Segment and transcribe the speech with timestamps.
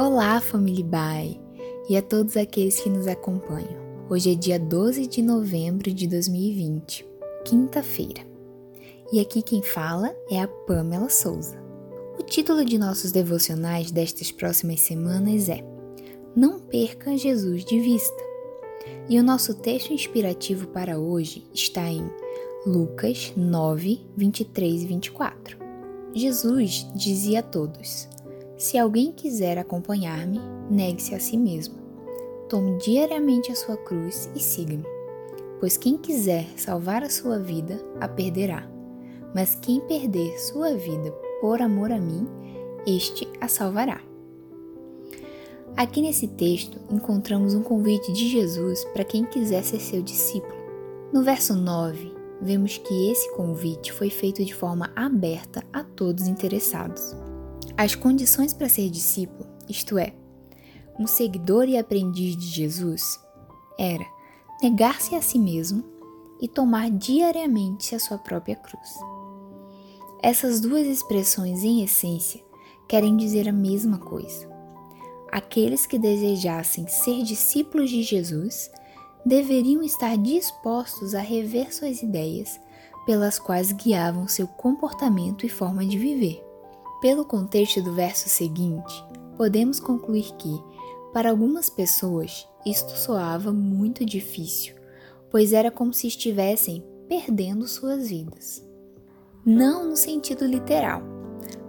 [0.00, 1.40] Olá, família Bai,
[1.88, 4.06] e a todos aqueles que nos acompanham.
[4.08, 7.04] Hoje é dia 12 de novembro de 2020,
[7.44, 8.24] quinta-feira.
[9.12, 11.60] E aqui quem fala é a Pamela Souza.
[12.16, 15.64] O título de nossos devocionais destas próximas semanas é
[16.36, 18.22] Não perca Jesus de vista.
[19.08, 22.08] E o nosso texto inspirativo para hoje está em
[22.64, 25.58] Lucas 9, 23 e 24.
[26.14, 28.08] Jesus dizia a todos:
[28.58, 31.76] Se alguém quiser acompanhar-me, negue-se a si mesmo.
[32.48, 34.84] Tome diariamente a sua cruz e siga-me.
[35.60, 38.68] Pois quem quiser salvar a sua vida, a perderá.
[39.32, 42.26] Mas quem perder sua vida por amor a mim,
[42.84, 44.00] este a salvará.
[45.76, 50.58] Aqui nesse texto encontramos um convite de Jesus para quem quiser ser seu discípulo.
[51.12, 57.14] No verso 9, vemos que esse convite foi feito de forma aberta a todos interessados.
[57.78, 60.12] As condições para ser discípulo, isto é,
[60.98, 63.20] um seguidor e aprendiz de Jesus,
[63.78, 64.04] era
[64.60, 65.84] negar-se a si mesmo
[66.42, 68.98] e tomar diariamente a sua própria cruz.
[70.20, 72.44] Essas duas expressões, em essência,
[72.88, 74.50] querem dizer a mesma coisa.
[75.30, 78.72] Aqueles que desejassem ser discípulos de Jesus
[79.24, 82.58] deveriam estar dispostos a rever suas ideias,
[83.06, 86.47] pelas quais guiavam seu comportamento e forma de viver.
[87.00, 89.04] Pelo contexto do verso seguinte,
[89.36, 90.60] podemos concluir que,
[91.12, 94.74] para algumas pessoas, isto soava muito difícil,
[95.30, 98.66] pois era como se estivessem perdendo suas vidas.
[99.46, 101.00] Não no sentido literal,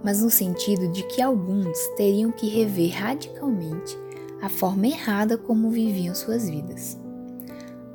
[0.02, 3.96] mas no sentido de que alguns teriam que rever radicalmente
[4.42, 6.98] a forma errada como viviam suas vidas.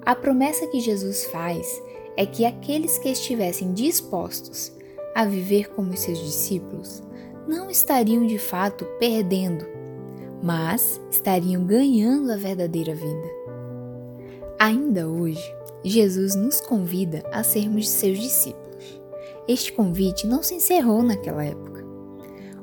[0.05, 1.67] A promessa que Jesus faz
[2.15, 4.71] é que aqueles que estivessem dispostos
[5.13, 7.03] a viver como seus discípulos
[7.47, 9.65] não estariam de fato perdendo,
[10.41, 13.29] mas estariam ganhando a verdadeira vida.
[14.59, 15.43] Ainda hoje,
[15.83, 19.01] Jesus nos convida a sermos seus discípulos.
[19.47, 21.85] Este convite não se encerrou naquela época.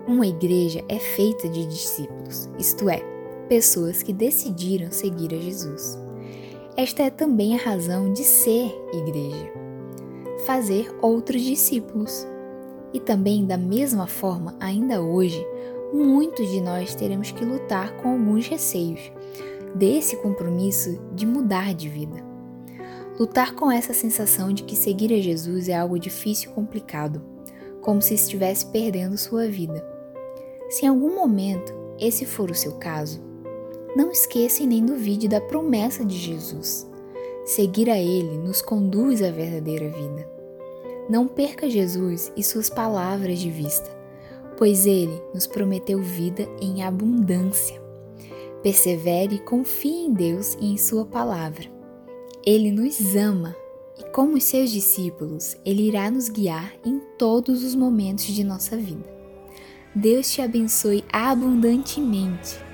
[0.06, 3.00] Uma igreja é feita de discípulos, isto é,
[3.48, 5.96] pessoas que decidiram seguir a Jesus.
[6.76, 9.52] Esta é também a razão de ser igreja.
[10.46, 12.26] Fazer outros discípulos.
[12.92, 15.44] E também, da mesma forma, ainda hoje,
[15.92, 19.12] muitos de nós teremos que lutar com alguns receios
[19.74, 22.22] desse compromisso de mudar de vida.
[23.18, 27.22] Lutar com essa sensação de que seguir a Jesus é algo difícil e complicado,
[27.80, 29.84] como se estivesse perdendo sua vida.
[30.70, 33.22] Se em algum momento esse for o seu caso,
[33.94, 36.90] não esqueça e nem duvide da promessa de Jesus.
[37.44, 40.31] Seguir a Ele nos conduz à verdadeira vida.
[41.08, 43.90] Não perca Jesus e suas palavras de vista,
[44.56, 47.80] pois Ele nos prometeu vida em abundância.
[48.62, 51.64] Persevere e confie em Deus e em Sua palavra.
[52.44, 53.56] Ele nos ama
[53.98, 59.10] e, como seus discípulos, Ele irá nos guiar em todos os momentos de nossa vida.
[59.94, 62.71] Deus te abençoe abundantemente